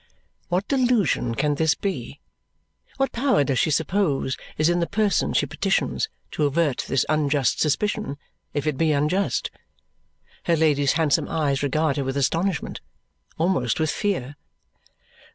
[0.49, 2.21] What delusion can this be?
[2.97, 7.59] What power does she suppose is in the person she petitions to avert this unjust
[7.61, 8.17] suspicion,
[8.51, 9.51] if it be unjust?
[10.45, 12.81] Her Lady's handsome eyes regard her with astonishment,
[13.37, 14.37] almost with fear.